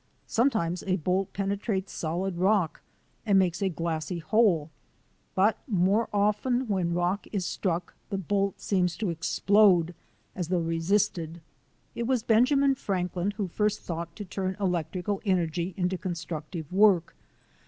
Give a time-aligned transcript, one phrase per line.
[0.25, 2.81] Some times a bolt penetrates solid rock
[3.23, 4.71] and makes a glassy hole;
[5.35, 9.93] but more often when rock is struck the bolt seems to explode
[10.35, 11.39] as though resisted.
[11.93, 17.15] It was Benjamin Franklin who first thought to turn electrical energy into constructive work.